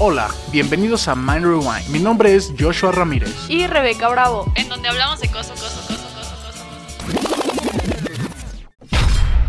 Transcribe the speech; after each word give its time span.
Hola, 0.00 0.30
bienvenidos 0.52 1.08
a 1.08 1.14
Mind 1.14 1.44
Rewind. 1.44 1.88
Mi 1.88 1.98
nombre 1.98 2.34
es 2.34 2.52
Joshua 2.58 2.92
Ramírez. 2.92 3.34
Y 3.48 3.66
Rebeca 3.66 4.08
Bravo. 4.08 4.50
En 4.54 4.68
donde 4.68 4.88
hablamos 4.88 5.20
de 5.20 5.28
cosas, 5.28 5.60
cosas, 5.60 5.86
cosas, 5.86 6.12
cosas, 6.12 6.38
cosas. 6.38 6.64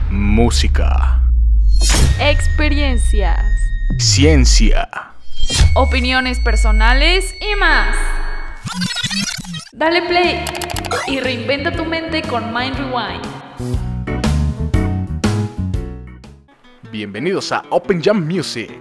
Música. 0.10 1.22
Experiencias. 2.20 3.40
Ciencia. 4.00 4.90
Opiniones 5.76 6.40
personales 6.40 7.36
y 7.40 7.56
más. 7.56 7.96
Dale 9.72 10.02
play 10.02 10.44
y 11.08 11.20
reinventa 11.20 11.72
tu 11.72 11.86
mente 11.86 12.22
con 12.24 12.54
Mind 12.54 12.76
Rewind. 12.76 13.39
Bienvenidos 16.92 17.52
a 17.52 17.64
Open 17.70 18.02
Jam 18.02 18.26
Music. 18.26 18.72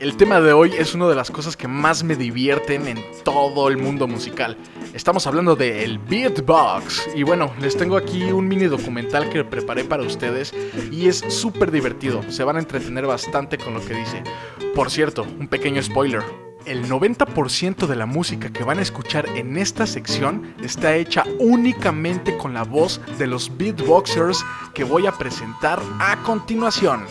El 0.00 0.16
tema 0.16 0.40
de 0.40 0.52
hoy 0.52 0.72
es 0.76 0.96
una 0.96 1.08
de 1.08 1.14
las 1.14 1.30
cosas 1.30 1.56
que 1.56 1.68
más 1.68 2.02
me 2.02 2.16
divierten 2.16 2.88
en 2.88 2.98
todo 3.22 3.68
el 3.68 3.76
mundo 3.76 4.08
musical. 4.08 4.56
Estamos 4.94 5.28
hablando 5.28 5.54
de 5.54 5.84
el 5.84 6.00
beatbox. 6.00 7.10
Y 7.14 7.22
bueno, 7.22 7.52
les 7.60 7.76
tengo 7.76 7.96
aquí 7.96 8.24
un 8.32 8.48
mini 8.48 8.64
documental 8.64 9.30
que 9.30 9.44
preparé 9.44 9.84
para 9.84 10.02
ustedes 10.02 10.52
y 10.90 11.06
es 11.06 11.18
súper 11.28 11.70
divertido. 11.70 12.20
Se 12.28 12.42
van 12.42 12.56
a 12.56 12.60
entretener 12.60 13.06
bastante 13.06 13.58
con 13.58 13.74
lo 13.74 13.80
que 13.80 13.94
dice. 13.94 14.24
Por 14.74 14.90
cierto, 14.90 15.24
un 15.38 15.46
pequeño 15.46 15.80
spoiler. 15.80 16.49
El 16.66 16.88
90% 16.88 17.86
de 17.86 17.96
la 17.96 18.06
música 18.06 18.52
que 18.52 18.64
van 18.64 18.78
a 18.78 18.82
escuchar 18.82 19.26
en 19.34 19.56
esta 19.56 19.86
sección 19.86 20.54
está 20.62 20.94
hecha 20.94 21.24
únicamente 21.38 22.36
con 22.36 22.52
la 22.52 22.64
voz 22.64 23.00
de 23.18 23.26
los 23.26 23.56
beatboxers 23.56 24.44
que 24.74 24.84
voy 24.84 25.06
a 25.06 25.12
presentar 25.12 25.80
a 25.98 26.22
continuación. 26.22 27.06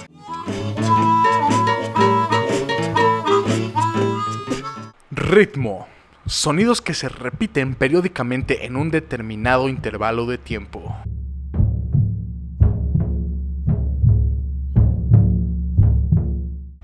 Ritmo. 5.11 5.87
Sonidos 6.25 6.81
que 6.81 6.93
se 6.93 7.09
repiten 7.09 7.73
periódicamente 7.73 8.65
en 8.65 8.75
un 8.75 8.91
determinado 8.91 9.67
intervalo 9.67 10.27
de 10.27 10.37
tiempo. 10.37 10.95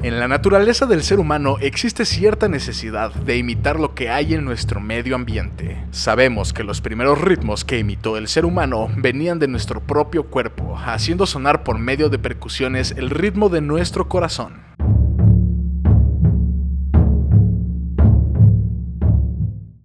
En 0.06 0.20
la 0.20 0.28
naturaleza 0.28 0.86
del 0.86 1.02
ser 1.02 1.20
humano 1.20 1.58
existe 1.62 2.06
cierta 2.06 2.48
necesidad 2.48 3.12
de 3.12 3.38
imitar 3.38 3.80
lo 3.80 3.96
que 3.96 4.12
hay 4.12 4.36
en 4.36 4.46
nuestro 4.46 4.80
medio 4.80 5.16
ambiente. 5.16 5.84
Sabemos 5.90 6.54
que 6.54 6.64
los 6.64 6.80
primeros 6.80 7.20
ritmos 7.20 7.66
que 7.66 7.80
imitó 7.80 8.16
el 8.16 8.28
ser 8.28 8.46
humano 8.46 8.88
venían 8.98 9.40
de 9.40 9.48
nuestro 9.48 9.82
propio 9.82 10.28
cuerpo, 10.28 10.78
haciendo 10.78 11.26
sonar 11.26 11.64
por 11.64 11.80
medio 11.80 12.10
de 12.10 12.20
percusiones 12.20 12.94
el 12.96 13.10
ritmo 13.10 13.50
de 13.50 13.62
nuestro 13.62 14.08
corazón. 14.08 14.62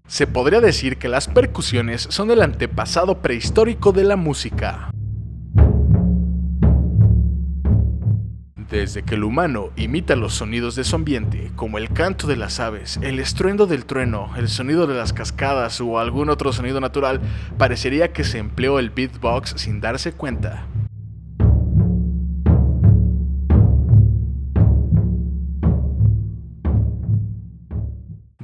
Se 0.06 0.26
podría 0.26 0.60
decir 0.60 0.98
que 0.98 1.08
las 1.08 1.28
percusiones 1.28 2.06
son 2.10 2.30
el 2.30 2.42
antepasado 2.42 3.22
prehistórico 3.22 3.92
de 3.92 4.04
la 4.04 4.16
música. 4.16 4.90
Desde 8.70 9.02
que 9.02 9.16
el 9.16 9.24
humano 9.24 9.70
imita 9.74 10.14
los 10.14 10.34
sonidos 10.34 10.76
de 10.76 10.84
su 10.84 10.94
ambiente, 10.94 11.50
como 11.56 11.76
el 11.76 11.88
canto 11.90 12.28
de 12.28 12.36
las 12.36 12.60
aves, 12.60 13.00
el 13.02 13.18
estruendo 13.18 13.66
del 13.66 13.84
trueno, 13.84 14.30
el 14.36 14.48
sonido 14.48 14.86
de 14.86 14.94
las 14.94 15.12
cascadas 15.12 15.80
o 15.80 15.98
algún 15.98 16.30
otro 16.30 16.52
sonido 16.52 16.80
natural, 16.80 17.20
parecería 17.58 18.12
que 18.12 18.22
se 18.22 18.38
empleó 18.38 18.78
el 18.78 18.90
beatbox 18.90 19.54
sin 19.56 19.80
darse 19.80 20.12
cuenta. 20.12 20.66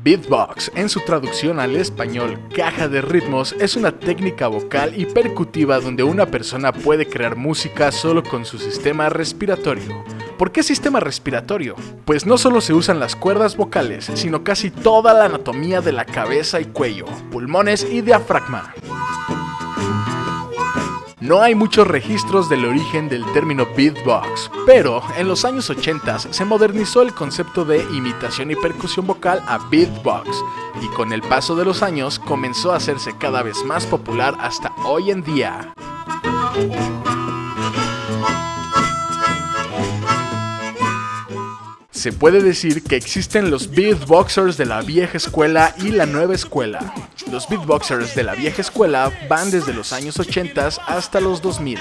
Beatbox, 0.06 0.70
en 0.76 0.88
su 0.88 1.00
traducción 1.00 1.58
al 1.58 1.74
español 1.74 2.38
caja 2.54 2.86
de 2.86 3.00
ritmos, 3.00 3.56
es 3.58 3.74
una 3.74 3.90
técnica 3.90 4.46
vocal 4.46 4.92
y 4.96 5.04
percutiva 5.04 5.80
donde 5.80 6.04
una 6.04 6.26
persona 6.26 6.70
puede 6.70 7.08
crear 7.08 7.34
música 7.34 7.90
solo 7.90 8.22
con 8.22 8.44
su 8.44 8.56
sistema 8.56 9.08
respiratorio. 9.08 10.04
¿Por 10.38 10.52
qué 10.52 10.62
sistema 10.62 11.00
respiratorio? 11.00 11.74
Pues 12.04 12.24
no 12.24 12.38
solo 12.38 12.60
se 12.60 12.72
usan 12.72 13.00
las 13.00 13.16
cuerdas 13.16 13.56
vocales, 13.56 14.08
sino 14.14 14.44
casi 14.44 14.70
toda 14.70 15.12
la 15.12 15.24
anatomía 15.24 15.80
de 15.80 15.90
la 15.90 16.04
cabeza 16.04 16.60
y 16.60 16.66
cuello, 16.66 17.06
pulmones 17.32 17.82
y 17.82 18.00
diafragma. 18.00 18.74
No 21.26 21.42
hay 21.42 21.56
muchos 21.56 21.88
registros 21.88 22.48
del 22.48 22.64
origen 22.64 23.08
del 23.08 23.24
término 23.32 23.66
beatbox, 23.76 24.48
pero 24.64 25.02
en 25.18 25.26
los 25.26 25.44
años 25.44 25.68
80 25.68 26.20
se 26.20 26.44
modernizó 26.44 27.02
el 27.02 27.12
concepto 27.14 27.64
de 27.64 27.82
imitación 27.82 28.52
y 28.52 28.54
percusión 28.54 29.08
vocal 29.08 29.42
a 29.48 29.58
beatbox, 29.68 30.28
y 30.80 30.86
con 30.94 31.12
el 31.12 31.22
paso 31.22 31.56
de 31.56 31.64
los 31.64 31.82
años 31.82 32.20
comenzó 32.20 32.72
a 32.72 32.76
hacerse 32.76 33.12
cada 33.18 33.42
vez 33.42 33.64
más 33.64 33.86
popular 33.86 34.36
hasta 34.38 34.72
hoy 34.84 35.10
en 35.10 35.24
día. 35.24 35.74
Se 41.90 42.12
puede 42.12 42.40
decir 42.40 42.84
que 42.84 42.94
existen 42.94 43.50
los 43.50 43.72
beatboxers 43.72 44.56
de 44.56 44.66
la 44.66 44.80
vieja 44.82 45.16
escuela 45.16 45.74
y 45.78 45.90
la 45.90 46.06
nueva 46.06 46.36
escuela. 46.36 46.94
Los 47.30 47.48
beatboxers 47.48 48.14
de 48.14 48.22
la 48.22 48.34
vieja 48.34 48.62
escuela 48.62 49.10
van 49.28 49.50
desde 49.50 49.74
los 49.74 49.92
años 49.92 50.18
80 50.18 50.68
hasta 50.86 51.20
los 51.20 51.42
2000. 51.42 51.78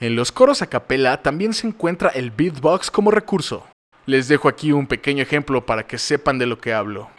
En 0.00 0.16
los 0.16 0.32
coros 0.32 0.62
a 0.62 0.66
capela 0.66 1.22
también 1.22 1.54
se 1.54 1.66
encuentra 1.66 2.10
el 2.10 2.30
beatbox 2.30 2.90
como 2.90 3.10
recurso. 3.10 3.66
Les 4.06 4.28
dejo 4.28 4.48
aquí 4.48 4.70
un 4.70 4.86
pequeño 4.86 5.22
ejemplo 5.22 5.64
para 5.66 5.86
que 5.86 5.98
sepan 5.98 6.38
de 6.38 6.46
lo 6.46 6.58
que 6.58 6.72
hablo. 6.72 7.10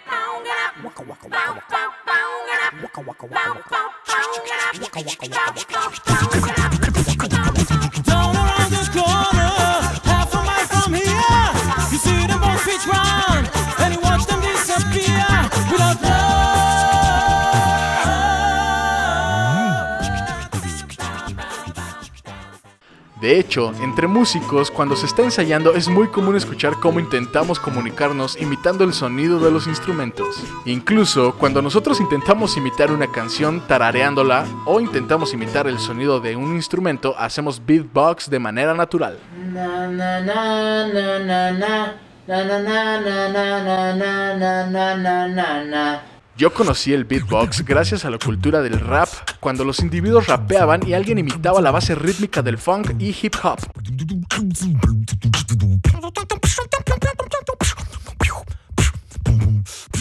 De 23.25 23.39
hecho, 23.39 23.73
entre 23.81 24.07
músicos, 24.07 24.69
cuando 24.69 24.95
se 24.95 25.07
está 25.07 25.23
ensayando 25.23 25.73
es 25.73 25.87
muy 25.87 26.09
común 26.09 26.35
escuchar 26.35 26.75
cómo 26.79 26.99
intentamos 26.99 27.59
comunicarnos 27.59 28.39
imitando 28.39 28.83
el 28.83 28.93
sonido 28.93 29.39
de 29.39 29.49
los 29.49 29.65
instrumentos. 29.65 30.43
Incluso 30.65 31.35
cuando 31.39 31.59
nosotros 31.63 31.99
intentamos 31.99 32.55
imitar 32.55 32.91
una 32.91 33.07
canción 33.07 33.65
tarareándola 33.67 34.45
o 34.65 34.79
intentamos 34.79 35.33
imitar 35.33 35.65
el 35.65 35.79
sonido 35.79 36.19
de 36.19 36.35
un 36.35 36.55
instrumento, 36.55 37.15
hacemos 37.17 37.65
beatbox 37.65 38.29
de 38.29 38.37
manera 38.37 38.75
natural. 38.75 39.17
Yo 46.37 46.53
conocí 46.53 46.91
el 46.91 47.05
beatbox 47.05 47.63
gracias 47.63 48.03
a 48.03 48.09
la 48.09 48.17
cultura 48.17 48.61
del 48.61 48.79
rap, 48.79 49.09
cuando 49.39 49.63
los 49.63 49.79
individuos 49.79 50.25
rapeaban 50.25 50.87
y 50.87 50.93
alguien 50.93 51.19
imitaba 51.19 51.61
la 51.61 51.69
base 51.69 51.93
rítmica 51.93 52.41
del 52.41 52.57
funk 52.57 52.93
y 52.97 53.15
hip 53.21 53.35
hop. 53.43 53.59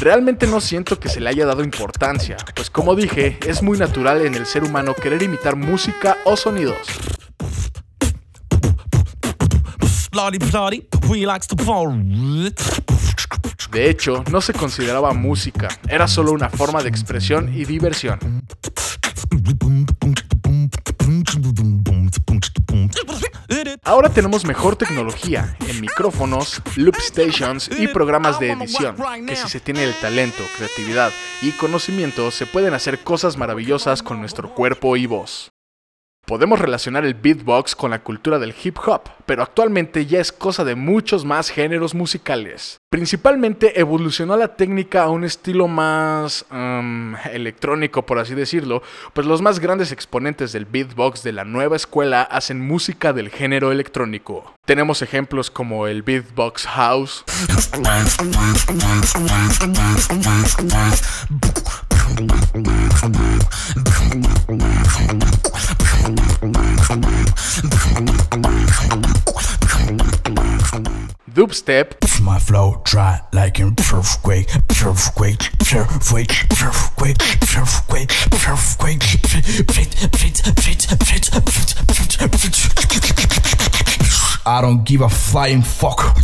Realmente 0.01 0.47
no 0.47 0.63
siento 0.63 0.99
que 0.99 1.11
se 1.11 1.21
le 1.21 1.29
haya 1.29 1.45
dado 1.45 1.63
importancia, 1.63 2.39
pues 2.55 2.71
como 2.71 2.95
dije, 2.95 3.39
es 3.47 3.63
muy 3.63 3.77
natural 3.77 4.23
en 4.23 4.35
el 4.35 4.47
ser 4.47 4.65
humano 4.65 4.95
querer 4.95 5.23
imitar 5.23 5.57
música 5.57 6.17
o 6.25 6.37
sonidos. 6.39 6.89
De 13.73 13.91
hecho, 13.91 14.23
no 14.31 14.41
se 14.41 14.53
consideraba 14.53 15.13
música, 15.13 15.69
era 15.89 16.07
solo 16.07 16.33
una 16.33 16.49
forma 16.49 16.83
de 16.83 16.89
expresión 16.89 17.53
y 17.53 17.65
diversión. 17.65 18.21
Ahora 23.83 24.09
tenemos 24.09 24.45
mejor 24.45 24.77
tecnología 24.77 25.57
en 25.69 25.81
micrófonos, 25.81 26.63
loop 26.77 26.97
stations 26.97 27.71
y 27.79 27.89
programas 27.89 28.39
de 28.39 28.53
edición, 28.53 28.97
que 29.27 29.37
si 29.37 29.49
se 29.49 29.61
tiene 29.61 29.85
el 29.85 29.95
talento, 29.95 30.43
creatividad 30.57 31.13
y 31.43 31.51
conocimiento 31.53 32.31
se 32.31 32.47
pueden 32.47 32.75
hacer 32.75 33.01
cosas 33.01 33.37
maravillosas 33.37 34.03
con 34.03 34.21
nuestro 34.21 34.55
cuerpo 34.55 34.97
y 34.97 35.07
voz. 35.07 35.54
Podemos 36.27 36.59
relacionar 36.59 37.05
el 37.05 37.13
beatbox 37.13 37.77
con 37.77 37.91
la 37.91 38.03
cultura 38.03 38.39
del 38.39 38.55
hip 38.65 38.79
hop, 38.87 39.03
pero 39.27 39.43
actualmente 39.43 40.07
ya 40.07 40.21
es 40.21 40.33
cosa 40.33 40.65
de 40.65 40.75
muchos 40.75 41.27
más 41.27 41.51
géneros 41.51 41.95
musicales. 41.95 42.79
Principalmente 42.89 43.79
evolucionó 43.79 44.35
la 44.39 44.57
técnica 44.57 45.03
a 45.03 45.11
un 45.11 45.25
estilo 45.25 45.69
más 45.69 46.47
um, 46.51 47.15
electrónico, 47.31 48.07
por 48.07 48.19
así 48.19 48.35
decirlo, 48.35 48.83
pues 49.13 49.27
los 49.27 49.43
más 49.43 49.61
grandes 49.61 49.93
exponentes 49.93 50.53
del 50.53 50.65
beatbox 50.65 51.23
de 51.23 51.33
la 51.33 51.45
nueva 51.45 51.77
escuela 51.77 52.23
hacen 52.23 52.67
música 52.67 53.13
del 53.13 53.29
género 53.29 53.71
electrónico. 53.71 54.55
Tenemos 54.65 55.03
ejemplos 55.03 55.51
como 55.51 55.87
el 55.89 56.03
beatbox 56.03 56.67
house, 56.69 57.23
dubstep, 71.35 71.95
My 72.23 72.39
flow 72.39 72.81
dry 72.85 73.21
like 73.33 73.59
an 73.59 73.75
earthquake, 73.93 74.49
earthquake, 74.85 75.43
earthquake, 75.75 76.31
earthquake, 76.63 77.21
earthquake, 77.57 78.13
earthquake. 78.47 78.95
I 84.47 84.61
don't 84.61 84.85
give 84.85 85.01
a 85.01 85.09
flying 85.09 85.63
fuck. 85.63 86.17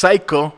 Psycho, 0.00 0.54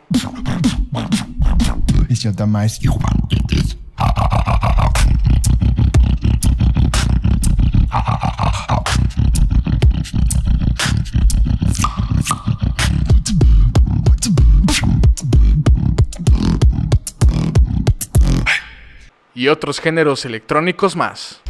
y 19.35 19.49
otros 19.49 19.81
géneros 19.81 20.25
electrónicos 20.25 20.95
más. 20.95 21.41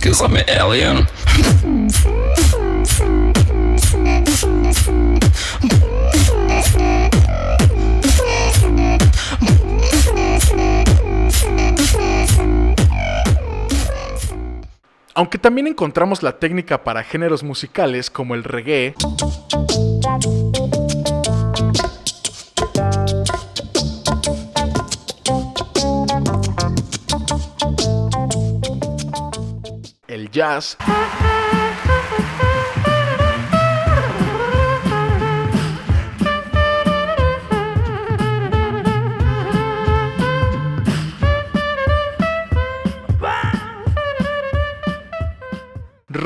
Alien. 0.48 1.06
Aunque 15.14 15.38
también 15.38 15.66
encontramos 15.66 16.22
la 16.22 16.38
técnica 16.38 16.84
para 16.84 17.04
géneros 17.04 17.42
musicales 17.42 18.10
como 18.10 18.34
el 18.34 18.44
reggae, 18.44 18.94
el 30.08 30.30
jazz, 30.30 30.78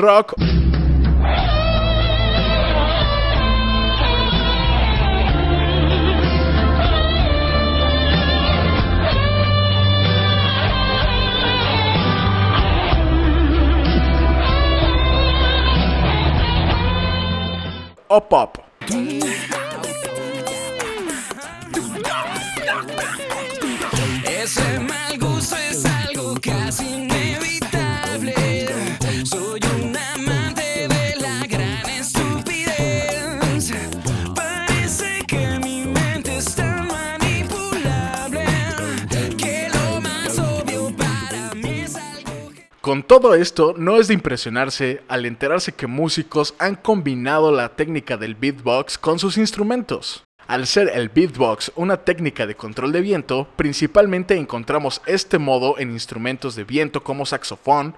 rock. 0.07 0.33
Up, 18.09 18.33
up. 18.33 18.67
Con 42.87 43.03
todo 43.03 43.33
esto, 43.33 43.75
no 43.77 43.97
es 43.97 44.07
de 44.07 44.13
impresionarse 44.13 45.01
al 45.09 45.25
enterarse 45.25 45.73
que 45.73 45.87
músicos 45.87 46.55
han 46.57 46.75
combinado 46.75 47.51
la 47.51 47.75
técnica 47.75 48.15
del 48.15 48.33
beatbox 48.33 48.97
con 48.97 49.19
sus 49.19 49.37
instrumentos. 49.37 50.23
Al 50.47 50.67
ser 50.67 50.91
el 50.93 51.09
beatbox 51.09 51.73
una 51.75 51.97
técnica 51.97 52.47
de 52.47 52.55
control 52.55 52.93
de 52.93 53.01
viento, 53.01 53.45
principalmente 53.57 54.37
encontramos 54.37 55.01
este 55.05 55.37
modo 55.37 55.77
en 55.79 55.91
instrumentos 55.91 56.55
de 56.55 56.63
viento 56.63 57.03
como 57.03 57.25
saxofón, 57.25 57.93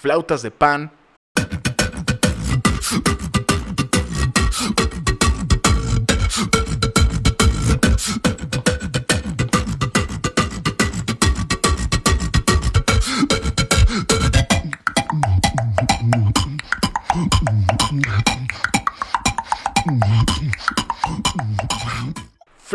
flautas 0.00 0.40
de 0.40 0.50
pan, 0.50 0.90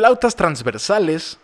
flautas 0.05 0.36
transversales, 0.36 1.39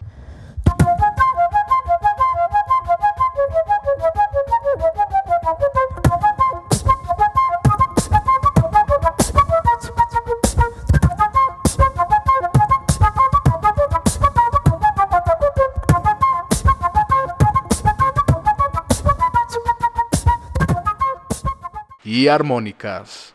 y 22.12 22.28
armónicas. 22.28 23.31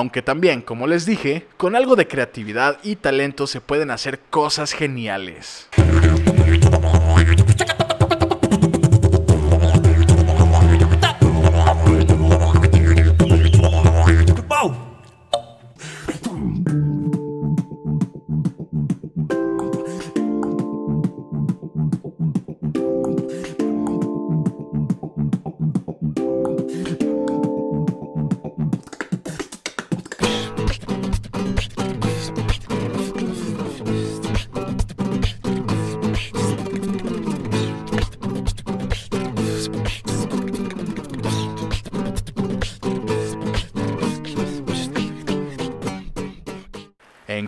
Aunque 0.00 0.22
también, 0.22 0.62
como 0.62 0.86
les 0.86 1.04
dije, 1.04 1.46
con 1.58 1.76
algo 1.76 1.94
de 1.94 2.08
creatividad 2.08 2.78
y 2.82 2.96
talento 2.96 3.46
se 3.46 3.60
pueden 3.60 3.90
hacer 3.90 4.18
cosas 4.30 4.72
geniales. 4.72 5.68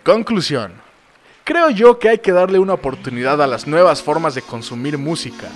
Conclusión, 0.02 0.72
creo 1.44 1.70
yo 1.70 1.98
que 1.98 2.08
hay 2.08 2.18
que 2.18 2.32
darle 2.32 2.58
una 2.58 2.74
oportunidad 2.74 3.40
a 3.40 3.46
las 3.46 3.66
nuevas 3.66 4.02
formas 4.02 4.34
de 4.34 4.42
consumir 4.42 4.98
música. 4.98 5.48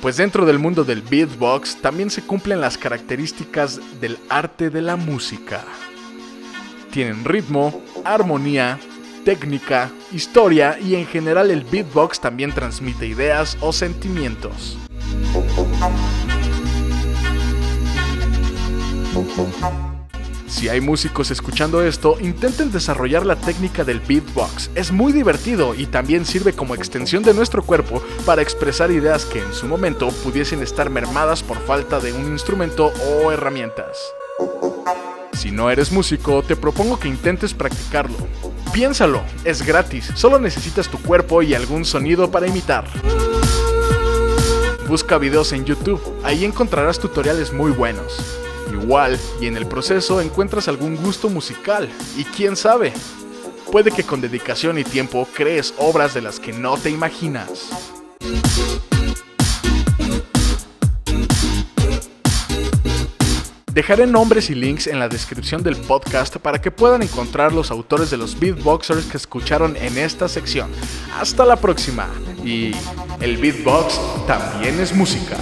Pues 0.00 0.16
dentro 0.16 0.46
del 0.46 0.58
mundo 0.58 0.84
del 0.84 1.02
beatbox 1.02 1.80
también 1.80 2.10
se 2.10 2.22
cumplen 2.22 2.60
las 2.60 2.76
características 2.76 3.80
del 4.00 4.18
arte 4.28 4.70
de 4.70 4.82
la 4.82 4.96
música. 4.96 5.62
Tienen 6.90 7.24
ritmo, 7.24 7.82
armonía, 8.04 8.80
técnica, 9.24 9.90
historia 10.12 10.78
y 10.80 10.96
en 10.96 11.06
general 11.06 11.50
el 11.50 11.64
beatbox 11.64 12.20
también 12.20 12.52
transmite 12.52 13.06
ideas 13.06 13.56
o 13.60 13.72
sentimientos. 13.72 14.76
Si 20.52 20.68
hay 20.68 20.82
músicos 20.82 21.30
escuchando 21.30 21.82
esto, 21.82 22.18
intenten 22.20 22.70
desarrollar 22.70 23.24
la 23.24 23.36
técnica 23.36 23.84
del 23.84 24.00
beatbox. 24.00 24.70
Es 24.74 24.92
muy 24.92 25.10
divertido 25.10 25.74
y 25.74 25.86
también 25.86 26.26
sirve 26.26 26.52
como 26.52 26.74
extensión 26.74 27.22
de 27.22 27.32
nuestro 27.32 27.62
cuerpo 27.62 28.02
para 28.26 28.42
expresar 28.42 28.90
ideas 28.90 29.24
que 29.24 29.40
en 29.40 29.54
su 29.54 29.66
momento 29.66 30.08
pudiesen 30.22 30.62
estar 30.62 30.90
mermadas 30.90 31.42
por 31.42 31.58
falta 31.58 32.00
de 32.00 32.12
un 32.12 32.26
instrumento 32.26 32.92
o 33.08 33.32
herramientas. 33.32 33.98
Si 35.32 35.50
no 35.50 35.70
eres 35.70 35.90
músico, 35.90 36.42
te 36.42 36.54
propongo 36.54 37.00
que 37.00 37.08
intentes 37.08 37.54
practicarlo. 37.54 38.18
Piénsalo, 38.74 39.22
es 39.44 39.64
gratis, 39.64 40.12
solo 40.14 40.38
necesitas 40.38 40.86
tu 40.88 40.98
cuerpo 40.98 41.42
y 41.42 41.54
algún 41.54 41.86
sonido 41.86 42.30
para 42.30 42.46
imitar. 42.46 42.84
Busca 44.86 45.16
videos 45.16 45.54
en 45.54 45.64
YouTube, 45.64 46.02
ahí 46.22 46.44
encontrarás 46.44 46.98
tutoriales 46.98 47.54
muy 47.54 47.72
buenos. 47.72 48.41
Igual, 48.72 49.18
y 49.40 49.46
en 49.46 49.56
el 49.56 49.66
proceso 49.66 50.20
encuentras 50.20 50.66
algún 50.66 50.96
gusto 50.96 51.28
musical, 51.28 51.88
y 52.16 52.24
quién 52.24 52.56
sabe, 52.56 52.92
puede 53.70 53.90
que 53.90 54.02
con 54.02 54.20
dedicación 54.20 54.78
y 54.78 54.84
tiempo 54.84 55.28
crees 55.34 55.74
obras 55.78 56.14
de 56.14 56.22
las 56.22 56.40
que 56.40 56.52
no 56.52 56.76
te 56.78 56.90
imaginas. 56.90 57.68
Dejaré 63.72 64.06
nombres 64.06 64.50
y 64.50 64.54
links 64.54 64.86
en 64.86 64.98
la 64.98 65.08
descripción 65.08 65.62
del 65.62 65.76
podcast 65.76 66.36
para 66.36 66.60
que 66.60 66.70
puedan 66.70 67.02
encontrar 67.02 67.54
los 67.54 67.70
autores 67.70 68.10
de 68.10 68.18
los 68.18 68.38
beatboxers 68.38 69.06
que 69.06 69.16
escucharon 69.16 69.78
en 69.78 69.96
esta 69.96 70.28
sección. 70.28 70.70
Hasta 71.18 71.46
la 71.46 71.56
próxima. 71.56 72.06
Y 72.44 72.72
el 73.20 73.38
beatbox 73.38 73.98
también 74.26 74.78
es 74.78 74.94
música. 74.94 75.38